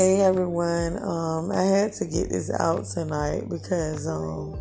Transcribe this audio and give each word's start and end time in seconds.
Hey 0.00 0.22
everyone, 0.22 0.96
um, 1.02 1.52
I 1.52 1.62
had 1.62 1.92
to 1.92 2.06
get 2.06 2.30
this 2.30 2.50
out 2.58 2.86
tonight 2.86 3.50
because 3.50 4.06
um, 4.06 4.58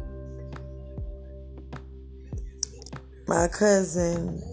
my 3.25 3.48
cousin 3.48 4.44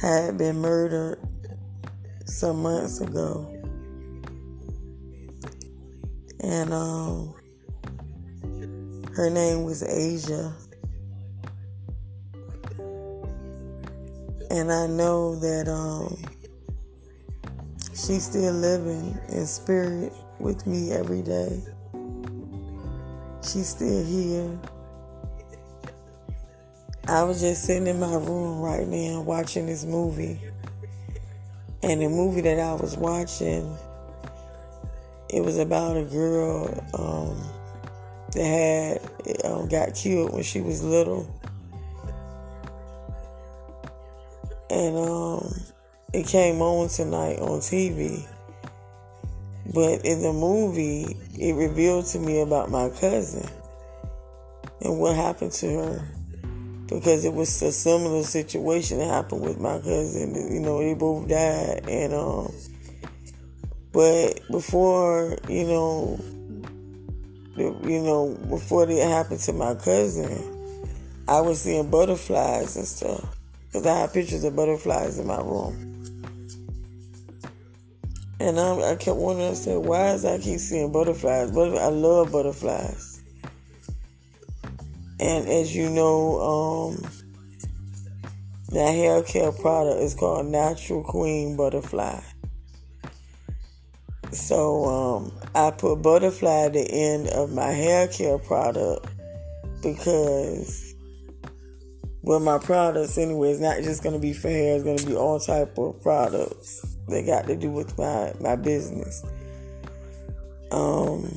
had 0.00 0.38
been 0.38 0.60
murdered 0.60 1.18
some 2.26 2.62
months 2.62 3.00
ago, 3.00 3.44
and 6.44 6.72
um, 6.72 7.34
her 9.16 9.30
name 9.30 9.64
was 9.64 9.82
Asia, 9.82 10.54
and 14.48 14.70
I 14.70 14.86
know 14.86 15.34
that 15.40 15.66
um 15.66 16.39
She's 17.92 18.24
still 18.24 18.52
living 18.52 19.18
in 19.30 19.46
spirit 19.46 20.12
with 20.38 20.66
me 20.66 20.92
every 20.92 21.22
day. 21.22 21.60
She's 23.42 23.68
still 23.68 24.04
here. 24.04 24.58
I 27.08 27.24
was 27.24 27.40
just 27.40 27.64
sitting 27.64 27.88
in 27.88 27.98
my 27.98 28.14
room 28.14 28.60
right 28.60 28.86
now 28.86 29.22
watching 29.22 29.66
this 29.66 29.84
movie. 29.84 30.38
And 31.82 32.00
the 32.00 32.08
movie 32.08 32.42
that 32.42 32.60
I 32.60 32.74
was 32.74 32.96
watching, 32.96 33.76
it 35.28 35.44
was 35.44 35.58
about 35.58 35.96
a 35.96 36.04
girl 36.04 36.68
um, 36.94 37.42
that 38.32 39.00
had 39.26 39.44
um, 39.44 39.68
got 39.68 39.94
killed 39.96 40.32
when 40.32 40.44
she 40.44 40.60
was 40.60 40.84
little. 40.84 41.28
And 44.70 44.96
um, 44.96 45.52
it 46.12 46.26
came 46.26 46.60
on 46.60 46.88
tonight 46.88 47.38
on 47.38 47.60
TV. 47.60 48.26
But 49.72 50.04
in 50.04 50.22
the 50.22 50.32
movie, 50.32 51.16
it 51.38 51.54
revealed 51.54 52.06
to 52.06 52.18
me 52.18 52.40
about 52.40 52.70
my 52.70 52.90
cousin 52.90 53.48
and 54.80 54.98
what 54.98 55.14
happened 55.14 55.52
to 55.52 55.66
her. 55.78 56.08
Because 56.86 57.24
it 57.24 57.32
was 57.32 57.62
a 57.62 57.70
similar 57.70 58.24
situation 58.24 58.98
that 58.98 59.06
happened 59.06 59.42
with 59.42 59.60
my 59.60 59.78
cousin. 59.78 60.34
You 60.52 60.58
know, 60.58 60.78
they 60.78 60.94
both 60.94 61.28
died. 61.28 61.88
And, 61.88 62.12
um, 62.12 62.52
but 63.92 64.40
before, 64.50 65.38
you 65.48 65.64
know, 65.64 66.20
you 67.56 68.00
know, 68.00 68.36
before 68.48 68.90
it 68.90 69.08
happened 69.08 69.40
to 69.40 69.52
my 69.52 69.76
cousin, 69.76 70.88
I 71.28 71.40
was 71.42 71.62
seeing 71.62 71.88
butterflies 71.90 72.74
and 72.74 72.86
stuff. 72.86 73.36
Because 73.66 73.86
I 73.86 74.00
had 74.00 74.12
pictures 74.12 74.42
of 74.42 74.56
butterflies 74.56 75.20
in 75.20 75.28
my 75.28 75.38
room. 75.38 75.89
And 78.40 78.58
I, 78.58 78.92
I 78.92 78.96
kept 78.96 79.18
wondering, 79.18 79.50
I 79.50 79.54
said, 79.54 79.76
why 79.76 80.12
is 80.12 80.24
I 80.24 80.38
keep 80.38 80.58
seeing 80.58 80.90
butterflies? 80.90 81.50
But 81.50 81.76
I 81.76 81.88
love 81.88 82.32
butterflies. 82.32 83.22
And 85.20 85.46
as 85.46 85.76
you 85.76 85.90
know, 85.90 86.40
um, 86.40 87.10
that 88.70 88.92
hair 88.92 89.22
care 89.22 89.52
product 89.52 90.00
is 90.00 90.14
called 90.14 90.46
Natural 90.46 91.04
Queen 91.04 91.54
Butterfly. 91.54 92.20
So 94.32 94.84
um, 94.86 95.32
I 95.54 95.70
put 95.72 95.96
butterfly 95.96 96.66
at 96.66 96.72
the 96.72 96.90
end 96.90 97.28
of 97.28 97.52
my 97.52 97.70
hair 97.72 98.08
care 98.08 98.38
product 98.38 99.06
because 99.82 100.94
well 102.22 102.38
my 102.38 102.58
products 102.58 103.16
anyway 103.16 103.50
it's 103.50 103.60
not 103.60 103.78
just 103.82 104.02
going 104.02 104.12
to 104.12 104.18
be 104.18 104.34
for 104.34 104.50
hair 104.50 104.74
it's 104.74 104.84
going 104.84 104.98
to 104.98 105.06
be 105.06 105.16
all 105.16 105.40
type 105.40 105.76
of 105.78 106.00
products 106.02 106.98
that 107.10 107.26
got 107.26 107.46
to 107.46 107.56
do 107.56 107.70
with 107.70 107.96
my, 107.98 108.32
my 108.40 108.56
business. 108.56 109.24
Um, 110.70 111.30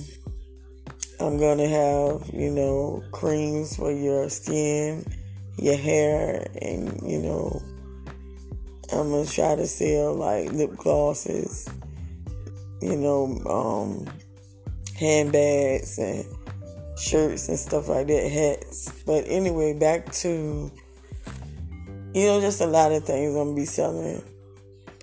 I'm 1.19 1.39
gonna 1.39 1.67
have, 1.67 2.29
you 2.33 2.51
know, 2.51 3.03
creams 3.11 3.75
for 3.75 3.91
your 3.91 4.29
skin, 4.29 5.05
your 5.57 5.77
hair, 5.77 6.47
and 6.61 6.99
you 7.01 7.19
know, 7.19 7.61
I'm 8.91 9.09
gonna 9.09 9.25
try 9.25 9.55
to 9.55 9.65
sell 9.65 10.13
like 10.15 10.51
lip 10.51 10.75
glosses, 10.75 11.69
you 12.81 12.95
know, 12.95 13.41
um, 13.49 14.07
handbags 14.99 15.97
and 15.97 16.25
shirts 16.97 17.47
and 17.47 17.57
stuff 17.57 17.87
like 17.87 18.07
that, 18.07 18.29
hats. 18.29 18.91
But 19.05 19.23
anyway, 19.27 19.73
back 19.77 20.11
to, 20.13 20.71
you 22.13 22.25
know, 22.25 22.41
just 22.41 22.61
a 22.61 22.67
lot 22.67 22.91
of 22.91 23.05
things 23.05 23.35
I'm 23.35 23.45
gonna 23.45 23.55
be 23.55 23.65
selling 23.65 24.21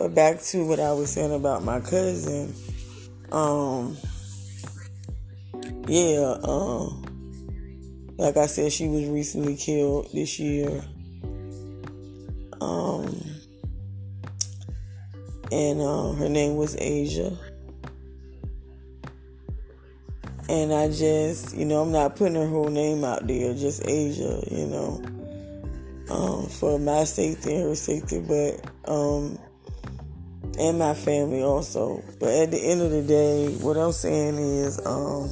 but 0.01 0.15
back 0.15 0.41
to 0.41 0.67
what 0.67 0.81
I 0.81 0.95
was 0.95 1.13
saying 1.13 1.35
about 1.35 1.63
my 1.63 1.79
cousin. 1.79 2.55
Um, 3.31 3.99
yeah, 5.87 6.39
um, 6.43 7.05
like 8.17 8.39
I 8.39 8.47
said, 8.47 8.73
she 8.73 8.89
was 8.89 9.05
recently 9.05 9.57
killed 9.57 10.09
this 10.15 10.41
year. 10.41 10.83
Um, 12.63 13.15
and 15.53 15.83
uh, 15.83 16.13
her 16.13 16.31
name 16.31 16.57
was 16.57 16.79
Asia. 16.81 17.37
And 20.49 20.73
I 20.73 20.89
just, 20.89 21.55
you 21.55 21.67
know, 21.67 21.83
I'm 21.83 21.93
not 21.93 22.17
putting 22.17 22.37
her 22.37 22.49
whole 22.49 22.71
name 22.71 23.05
out 23.05 23.27
there, 23.27 23.53
just 23.53 23.87
Asia, 23.87 24.43
you 24.51 24.67
know, 24.67 25.03
um, 26.09 26.47
for 26.47 26.79
my 26.79 27.05
safety 27.05 27.55
and 27.55 27.65
her 27.65 27.75
safety. 27.75 28.19
But 28.19 28.65
um, 28.91 29.39
and 30.61 30.79
my 30.79 30.93
family 30.93 31.43
also. 31.43 32.03
But 32.19 32.29
at 32.29 32.51
the 32.51 32.59
end 32.59 32.83
of 32.83 32.91
the 32.91 33.03
day, 33.03 33.55
what 33.57 33.79
I'm 33.79 33.93
saying 33.93 34.37
is, 34.37 34.85
um, 34.85 35.31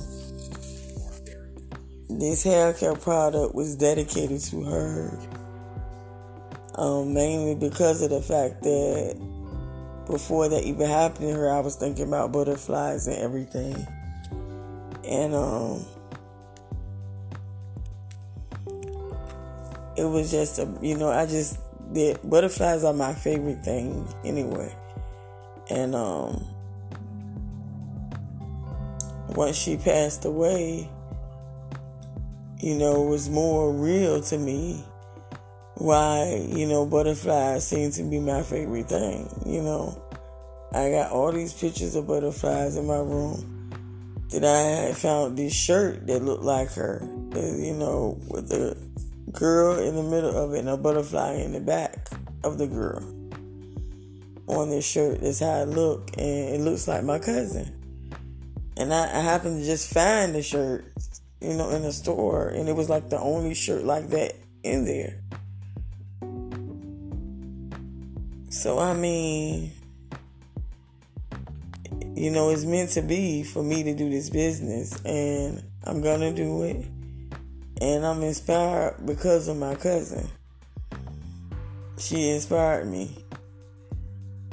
this 2.09 2.43
hair 2.43 2.73
care 2.73 2.95
product 2.95 3.55
was 3.55 3.77
dedicated 3.77 4.41
to 4.41 4.63
her. 4.65 5.19
Um, 6.77 7.13
mainly 7.13 7.57
because 7.57 8.03
of 8.03 8.11
the 8.11 8.23
fact 8.23 8.63
that 8.63 9.17
before 10.07 10.49
that 10.49 10.63
even 10.63 10.89
happened 10.89 11.29
to 11.29 11.35
her, 11.35 11.51
I 11.51 11.61
was 11.61 11.77
thinking 11.77 12.09
about 12.09 12.33
butterflies 12.33 13.07
and 13.07 13.19
everything. 13.19 13.87
And 15.05 15.35
um, 15.35 15.85
it 19.97 20.05
was 20.05 20.31
just 20.31 20.59
a, 20.59 20.73
you 20.81 20.97
know, 20.97 21.11
I 21.11 21.27
just 21.27 21.59
did 21.93 22.19
butterflies 22.23 22.85
are 22.85 22.93
my 22.93 23.13
favorite 23.13 23.63
thing 23.65 24.07
anyway. 24.25 24.73
And 25.71 25.95
um, 25.95 26.47
once 29.29 29.57
she 29.57 29.77
passed 29.77 30.25
away, 30.25 30.89
you 32.61 32.75
know, 32.77 33.05
it 33.05 33.09
was 33.09 33.29
more 33.29 33.73
real 33.73 34.21
to 34.23 34.39
me 34.39 34.83
why, 35.75 36.45
you 36.49 36.67
know, 36.67 36.87
butterflies 36.87 37.67
seem 37.67 37.91
to 37.93 38.03
be 38.03 38.19
my 38.19 38.43
favorite 38.43 38.89
thing, 38.89 39.29
you 39.47 39.63
know. 39.63 40.03
I 40.73 40.91
got 40.91 41.13
all 41.13 41.33
these 41.33 41.53
pictures 41.53 41.95
of 41.95 42.07
butterflies 42.07 42.77
in 42.77 42.87
my 42.87 42.99
room. 42.99 43.55
That 44.31 44.45
I 44.45 44.93
found 44.93 45.39
this 45.39 45.55
shirt 45.55 46.07
that 46.07 46.23
looked 46.23 46.43
like 46.43 46.71
her, 46.73 47.01
you 47.35 47.73
know, 47.73 48.21
with 48.29 48.51
the 48.51 48.77
girl 49.33 49.79
in 49.79 49.95
the 49.95 50.03
middle 50.03 50.37
of 50.37 50.53
it 50.53 50.59
and 50.59 50.69
a 50.69 50.77
butterfly 50.77 51.35
in 51.35 51.53
the 51.53 51.61
back 51.61 52.11
of 52.45 52.59
the 52.59 52.67
girl 52.67 53.18
on 54.49 54.71
this 54.71 54.87
shirt. 54.87 55.21
That's 55.21 55.41
how 55.41 55.63
it 55.63 55.69
look, 55.69 56.11
and 56.17 56.55
it 56.55 56.61
looks 56.61 56.89
like 56.89 57.05
my 57.05 57.19
cousin. 57.19 57.75
And 58.77 58.93
I, 58.93 59.05
I 59.05 59.21
happened 59.21 59.61
to 59.61 59.67
just 59.67 59.93
find 59.93 60.35
the 60.35 60.43
shirt, 60.43 60.93
you 61.41 61.55
know, 61.55 61.71
in 61.71 61.83
the 61.83 61.93
store, 61.93 62.49
and 62.49 62.69
it 62.69 62.75
was 62.75 62.89
like 62.89 63.11
the 63.11 63.19
only 63.19 63.55
shirt 63.55 63.85
like 63.85 64.09
that 64.11 64.35
in 64.63 64.85
there. 64.85 65.21
So 68.51 68.79
I 68.79 68.95
mean, 68.95 69.73
you 72.15 72.31
know, 72.31 72.51
it's 72.51 72.65
meant 72.65 72.91
to 72.91 73.03
be 73.03 73.43
for 73.43 73.63
me 73.63 73.83
to 73.83 73.95
do 73.95 74.09
this 74.11 74.31
business, 74.31 75.01
and 75.05 75.63
I'm 75.85 76.01
gonna 76.01 76.33
do 76.33 76.63
it. 76.63 76.87
And 77.81 78.05
I'm 78.05 78.23
inspired 78.23 79.07
because 79.07 79.47
of 79.47 79.57
my 79.57 79.77
cousin. 79.77 80.29
She 81.97 82.31
inspired 82.31 82.89
me 82.89 83.25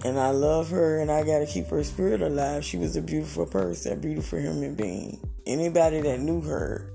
and 0.05 0.19
I 0.19 0.29
love 0.29 0.69
her 0.69 0.99
and 0.99 1.11
I 1.11 1.23
got 1.23 1.39
to 1.39 1.47
keep 1.47 1.65
her 1.69 1.83
spirit 1.83 2.21
alive. 2.21 2.63
She 2.63 2.77
was 2.77 2.95
a 2.95 3.01
beautiful 3.01 3.47
person, 3.47 3.93
a 3.93 3.95
beautiful 3.95 4.37
human 4.37 4.75
being. 4.75 5.19
Anybody 5.47 5.99
that 6.01 6.19
knew 6.19 6.41
her, 6.41 6.93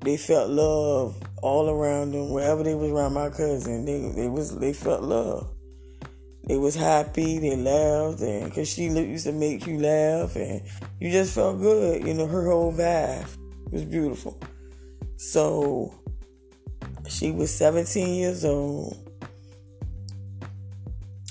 they 0.00 0.16
felt 0.16 0.48
love 0.48 1.22
all 1.42 1.68
around 1.68 2.12
them. 2.12 2.30
Wherever 2.30 2.62
they 2.62 2.74
was 2.74 2.90
around 2.90 3.12
my 3.12 3.28
cousin, 3.28 3.84
they 3.84 4.00
they 4.16 4.28
was 4.28 4.56
they 4.58 4.72
felt 4.72 5.02
love. 5.02 5.50
They 6.44 6.56
was 6.56 6.74
happy, 6.74 7.38
they 7.38 7.56
laughed, 7.56 8.22
and 8.22 8.50
cause 8.50 8.70
she 8.70 8.84
used 8.84 9.26
to 9.26 9.32
make 9.32 9.66
you 9.66 9.78
laugh, 9.78 10.36
and 10.36 10.62
you 10.98 11.10
just 11.10 11.34
felt 11.34 11.60
good. 11.60 12.02
You 12.02 12.14
know, 12.14 12.26
her 12.26 12.46
whole 12.46 12.72
vibe 12.72 13.28
was 13.70 13.84
beautiful. 13.84 14.40
So 15.18 15.92
she 17.08 17.30
was 17.30 17.54
17 17.54 18.14
years 18.14 18.46
old 18.46 19.07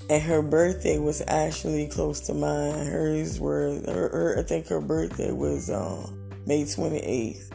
and 0.09 0.24
her 0.24 0.42
birthday 0.42 1.00
was 1.00 1.21
actually 1.27 1.88
close 1.88 2.21
to 2.21 2.33
mine. 2.33 2.86
Hers 2.86 3.39
were 3.39 3.81
her, 3.86 4.09
her 4.09 4.39
I 4.39 4.44
think 4.44 4.68
her 4.68 4.81
birthday 4.81 5.31
was 5.31 5.69
um, 5.69 6.31
May 6.45 6.63
28th. 6.63 7.51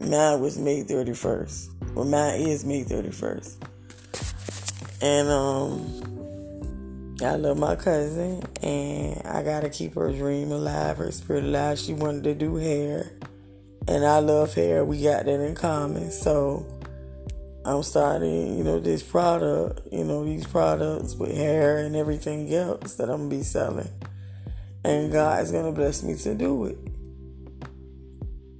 Mine 0.00 0.40
was 0.40 0.58
May 0.58 0.82
31st. 0.84 1.94
Well, 1.94 2.04
mine 2.04 2.40
is 2.40 2.64
May 2.64 2.84
31st. 2.84 3.56
And 5.00 5.28
um, 5.28 6.08
I 7.22 7.36
love 7.36 7.58
my 7.58 7.76
cousin, 7.76 8.42
and 8.62 9.22
I 9.26 9.42
gotta 9.42 9.70
keep 9.70 9.94
her 9.94 10.12
dream 10.12 10.50
alive, 10.50 10.98
her 10.98 11.12
spirit 11.12 11.44
alive. 11.44 11.78
She 11.78 11.94
wanted 11.94 12.24
to 12.24 12.34
do 12.34 12.56
hair, 12.56 13.12
and 13.86 14.04
I 14.04 14.18
love 14.18 14.54
hair. 14.54 14.84
We 14.84 15.02
got 15.02 15.24
that 15.26 15.40
in 15.40 15.54
common. 15.54 16.10
So 16.10 16.66
I'm 17.68 17.82
starting, 17.82 18.56
you 18.56 18.64
know, 18.64 18.80
this 18.80 19.02
product, 19.02 19.92
you 19.92 20.02
know, 20.02 20.24
these 20.24 20.46
products 20.46 21.14
with 21.14 21.36
hair 21.36 21.76
and 21.76 21.94
everything 21.94 22.52
else 22.54 22.94
that 22.94 23.10
I'm 23.10 23.28
gonna 23.28 23.28
be 23.28 23.42
selling. 23.42 23.90
And 24.84 25.12
God 25.12 25.42
is 25.42 25.52
gonna 25.52 25.72
bless 25.72 26.02
me 26.02 26.16
to 26.16 26.34
do 26.34 26.64
it. 26.64 26.78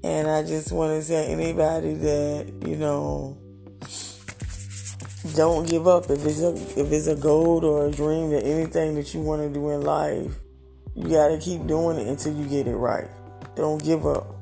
And 0.04 0.28
I 0.28 0.42
just 0.42 0.72
want 0.72 0.92
to 0.92 1.02
say 1.02 1.32
anybody 1.32 1.94
that, 1.94 2.52
you 2.66 2.76
know, 2.76 3.38
don't 5.34 5.66
give 5.66 5.88
up. 5.88 6.10
If 6.10 6.26
it's 6.26 6.42
a 6.42 6.52
if 6.78 6.92
it's 6.92 7.06
a 7.06 7.16
goal 7.16 7.64
or 7.64 7.86
a 7.86 7.90
dream 7.90 8.30
or 8.30 8.36
anything 8.36 8.94
that 8.96 9.14
you 9.14 9.22
want 9.22 9.40
to 9.40 9.48
do 9.48 9.70
in 9.70 9.80
life, 9.80 10.34
you 10.94 11.08
gotta 11.08 11.38
keep 11.38 11.66
doing 11.66 11.96
it 11.96 12.08
until 12.08 12.34
you 12.34 12.46
get 12.46 12.66
it 12.66 12.76
right. 12.76 13.08
Don't 13.54 13.82
give 13.82 14.06
up. 14.06 14.34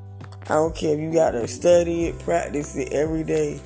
I 0.43 0.55
don't 0.55 0.75
care 0.75 0.93
if 0.93 0.99
you 0.99 1.13
gotta 1.13 1.47
study 1.47 2.07
it, 2.07 2.19
practice 2.19 2.75
it 2.75 2.91
every 2.91 3.23
day 3.23 3.61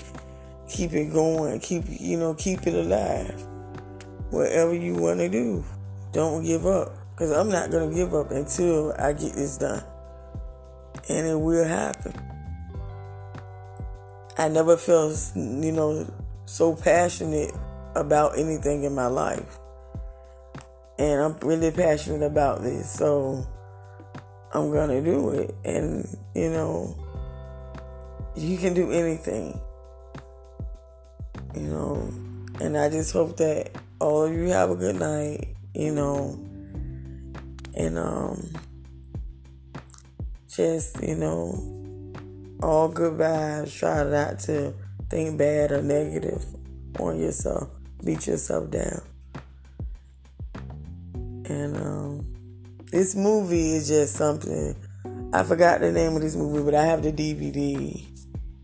keep 0.71 0.93
it 0.93 1.11
going, 1.11 1.59
keep 1.59 1.83
you 1.87 2.17
know, 2.17 2.33
keep 2.33 2.65
it 2.65 2.73
alive. 2.73 3.45
Whatever 4.29 4.73
you 4.73 4.95
want 4.95 5.19
to 5.19 5.29
do, 5.29 5.63
don't 6.13 6.43
give 6.43 6.65
up. 6.65 6.97
Cause 7.17 7.31
I'm 7.31 7.49
not 7.49 7.69
gonna 7.69 7.93
give 7.93 8.15
up 8.15 8.31
until 8.31 8.93
I 8.97 9.13
get 9.13 9.33
this 9.33 9.57
done, 9.57 9.83
and 11.09 11.27
it 11.27 11.39
will 11.39 11.65
happen. 11.65 12.13
I 14.37 14.47
never 14.47 14.77
felt, 14.77 15.31
you 15.35 15.71
know, 15.71 16.11
so 16.45 16.75
passionate 16.75 17.51
about 17.95 18.39
anything 18.39 18.85
in 18.85 18.95
my 18.95 19.07
life, 19.07 19.59
and 20.97 21.21
I'm 21.21 21.37
really 21.41 21.69
passionate 21.69 22.25
about 22.25 22.63
this. 22.63 22.89
So 22.89 23.45
I'm 24.53 24.71
gonna 24.71 25.01
do 25.01 25.29
it, 25.31 25.53
and 25.63 26.07
you 26.33 26.49
know, 26.49 26.97
you 28.35 28.57
can 28.57 28.73
do 28.73 28.89
anything 28.91 29.59
you 31.55 31.67
know. 31.67 32.13
And 32.59 32.77
I 32.77 32.89
just 32.89 33.13
hope 33.13 33.37
that 33.37 33.71
all 33.99 34.23
of 34.23 34.33
you 34.33 34.49
have 34.49 34.69
a 34.69 34.75
good 34.75 34.95
night, 34.95 35.55
you 35.73 35.93
know. 35.93 36.39
And 37.75 37.97
um 37.97 38.49
just, 40.47 41.01
you 41.01 41.15
know, 41.15 42.53
all 42.61 42.89
good 42.89 43.13
vibes. 43.13 43.77
Try 43.77 44.03
not 44.03 44.39
to 44.39 44.73
think 45.09 45.37
bad 45.37 45.71
or 45.71 45.81
negative 45.81 46.45
on 46.99 47.19
yourself. 47.19 47.69
Beat 48.03 48.27
yourself 48.27 48.69
down. 48.69 49.01
And 51.45 51.77
um 51.77 52.27
this 52.91 53.15
movie 53.15 53.75
is 53.75 53.87
just 53.87 54.15
something 54.15 54.75
I 55.33 55.43
forgot 55.43 55.79
the 55.79 55.93
name 55.93 56.13
of 56.17 56.21
this 56.21 56.35
movie, 56.35 56.61
but 56.61 56.75
I 56.75 56.83
have 56.83 57.03
the 57.03 57.11
DVD 57.13 58.05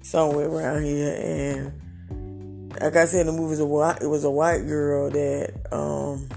somewhere 0.01 0.50
around 0.50 0.83
here 0.83 1.16
and 1.18 1.87
like 2.82 2.96
I 2.96 3.06
said, 3.06 3.22
in 3.22 3.28
the 3.28 3.34
movie 3.34 3.62
was 3.62 4.02
it 4.02 4.08
was 4.08 4.24
a 4.24 4.32
white 4.32 4.66
girl 4.68 5.10
that 5.10 5.54
um, 5.72 6.30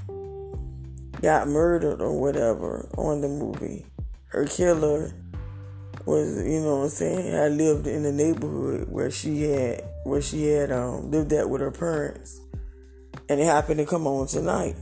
got 1.21 1.49
murdered 1.49 2.01
or 2.01 2.19
whatever 2.19 2.89
on 2.97 3.21
the 3.21 3.29
movie. 3.29 3.87
Her 4.27 4.47
killer 4.47 5.13
was, 6.07 6.43
you 6.47 6.61
know 6.61 6.77
what 6.77 6.85
I'm 6.85 6.89
saying, 6.89 7.35
I 7.35 7.49
lived 7.49 7.87
in 7.87 8.03
the 8.03 8.13
neighborhood 8.13 8.89
where 8.91 9.11
she 9.11 9.43
had 9.43 9.85
where 10.05 10.23
she 10.23 10.47
had 10.47 10.73
um, 10.73 11.11
lived 11.11 11.33
at 11.33 11.49
with 11.49 11.61
her 11.61 11.71
parents. 11.71 12.41
And 13.29 13.41
it 13.41 13.45
happened 13.45 13.79
to 13.79 13.87
come 13.87 14.07
on 14.07 14.27
tonight. 14.27 14.77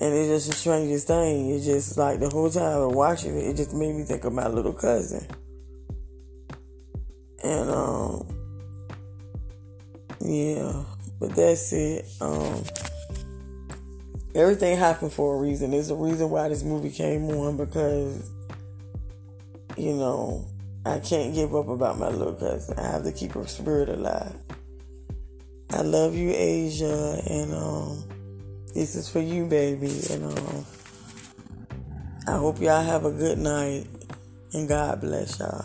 And 0.00 0.14
it's 0.14 0.28
just 0.28 0.48
the 0.48 0.54
strangest 0.54 1.06
thing. 1.06 1.50
It's 1.50 1.64
just 1.64 1.96
like 1.96 2.20
the 2.20 2.28
whole 2.28 2.50
time 2.50 2.82
I'm 2.82 2.94
watching 2.94 3.36
it, 3.36 3.46
it 3.46 3.56
just 3.56 3.74
made 3.74 3.94
me 3.94 4.04
think 4.04 4.24
of 4.24 4.32
my 4.32 4.48
little 4.48 4.72
cousin. 4.72 5.26
And 7.44 7.70
um 7.70 8.25
yeah, 10.26 10.82
but 11.20 11.36
that's 11.36 11.72
it. 11.72 12.04
Um, 12.20 12.64
everything 14.34 14.76
happened 14.76 15.12
for 15.12 15.36
a 15.36 15.38
reason. 15.38 15.70
There's 15.70 15.90
a 15.90 15.94
reason 15.94 16.30
why 16.30 16.48
this 16.48 16.64
movie 16.64 16.90
came 16.90 17.30
on 17.30 17.56
because, 17.56 18.30
you 19.76 19.94
know, 19.94 20.44
I 20.84 20.98
can't 20.98 21.32
give 21.32 21.54
up 21.54 21.68
about 21.68 21.98
my 21.98 22.08
little 22.08 22.34
cousin. 22.34 22.76
I 22.78 22.90
have 22.90 23.04
to 23.04 23.12
keep 23.12 23.32
her 23.32 23.46
spirit 23.46 23.88
alive. 23.88 24.34
I 25.70 25.82
love 25.82 26.14
you, 26.14 26.32
Asia, 26.34 27.20
and 27.28 27.54
um, 27.54 28.04
this 28.74 28.96
is 28.96 29.08
for 29.08 29.20
you, 29.20 29.46
baby. 29.46 29.92
And 30.10 30.24
um, 30.24 30.66
I 32.26 32.32
hope 32.32 32.60
y'all 32.60 32.82
have 32.82 33.04
a 33.04 33.12
good 33.12 33.38
night, 33.38 33.86
and 34.52 34.68
God 34.68 35.00
bless 35.00 35.38
y'all. 35.38 35.64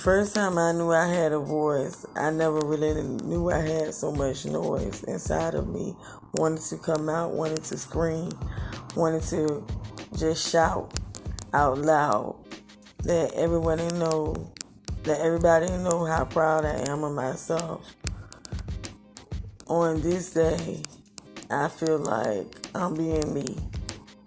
First 0.00 0.34
time 0.34 0.56
I 0.56 0.72
knew 0.72 0.92
I 0.92 1.06
had 1.06 1.32
a 1.32 1.38
voice, 1.38 2.06
I 2.16 2.30
never 2.30 2.58
really 2.60 3.02
knew 3.02 3.50
I 3.50 3.58
had 3.58 3.92
so 3.92 4.10
much 4.10 4.46
noise 4.46 5.04
inside 5.04 5.54
of 5.54 5.68
me. 5.68 5.94
Wanted 6.32 6.62
to 6.70 6.78
come 6.78 7.10
out, 7.10 7.32
wanted 7.32 7.62
to 7.64 7.76
scream, 7.76 8.30
wanted 8.96 9.22
to 9.24 9.66
just 10.16 10.50
shout 10.50 10.98
out 11.52 11.76
loud. 11.78 12.34
Let 13.04 13.34
everybody 13.34 13.88
know, 13.98 14.50
let 15.04 15.20
everybody 15.20 15.66
know 15.66 16.06
how 16.06 16.24
proud 16.24 16.64
I 16.64 16.90
am 16.90 17.04
of 17.04 17.12
myself. 17.12 17.94
On 19.66 20.00
this 20.00 20.32
day, 20.32 20.82
I 21.50 21.68
feel 21.68 21.98
like 21.98 22.46
I'm 22.74 22.94
being 22.94 23.34
me. 23.34 23.58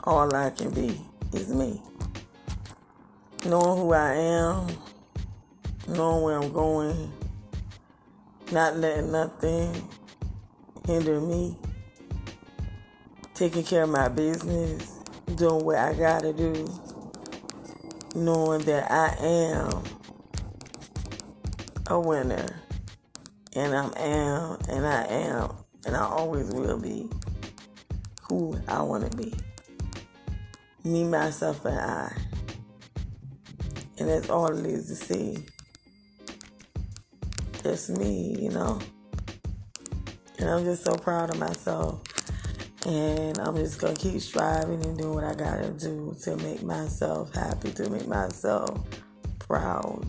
All 0.04 0.36
I 0.36 0.52
can 0.52 0.70
be 0.70 1.02
is 1.34 1.50
me. 1.50 1.82
Knowing 3.44 3.78
who 3.80 3.94
I 3.94 4.14
am 4.14 4.68
knowing 5.88 6.24
where 6.24 6.40
I'm 6.40 6.52
going, 6.52 7.12
not 8.52 8.78
letting 8.78 9.12
nothing 9.12 9.90
hinder 10.86 11.20
me, 11.20 11.58
taking 13.34 13.64
care 13.64 13.84
of 13.84 13.90
my 13.90 14.08
business, 14.08 15.00
doing 15.36 15.66
what 15.66 15.78
I 15.78 15.94
gotta 15.94 16.34
do, 16.34 16.68
knowing 18.16 18.62
that 18.62 18.92
I 18.92 19.16
am 19.20 19.84
a 21.88 22.00
winner, 22.00 22.62
and 23.56 23.76
I 23.76 23.86
am, 23.98 24.58
and 24.70 24.86
I 24.86 25.04
am, 25.06 25.52
and 25.86 25.96
I 25.96 26.06
always 26.06 26.50
will 26.50 26.80
be 26.80 27.10
who 28.22 28.58
I 28.68 28.82
want 28.82 29.12
to 29.12 29.18
be. 29.18 29.34
Me, 30.84 31.04
myself, 31.04 31.66
and 31.66 31.80
I. 31.80 32.16
And 34.00 34.10
that's 34.10 34.30
all 34.30 34.58
it 34.58 34.66
is 34.66 34.88
to 34.88 34.96
see 34.96 35.46
just 37.64 37.90
me, 37.90 38.36
you 38.40 38.50
know. 38.50 38.80
And 40.38 40.50
I'm 40.50 40.66
just 40.66 40.84
so 40.84 40.96
proud 40.96 41.30
of 41.30 41.40
myself. 41.40 42.02
And 42.86 43.38
I'm 43.40 43.56
just 43.56 43.80
gonna 43.80 43.96
keep 43.96 44.20
striving 44.22 44.86
and 44.86 44.98
doing 44.98 45.16
what 45.16 45.24
I 45.24 45.34
gotta 45.34 45.70
do 45.72 46.14
to 46.24 46.36
make 46.38 46.62
myself 46.62 47.34
happy, 47.34 47.72
to 47.72 47.90
make 47.90 48.08
myself 48.08 48.86
proud 49.40 50.06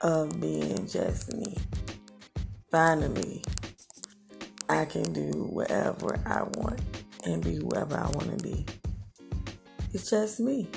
of 0.00 0.40
being 0.40 0.86
just 0.86 1.32
me. 1.34 1.56
Finally, 2.70 3.42
I 4.70 4.86
can 4.86 5.12
do 5.12 5.48
whatever 5.50 6.18
I 6.24 6.44
want 6.58 6.80
and 7.26 7.44
be 7.44 7.56
whoever 7.56 7.96
I 7.96 8.08
want 8.10 8.38
to 8.38 8.42
be. 8.42 8.64
It's 9.92 10.08
just 10.08 10.40
me. 10.40 10.68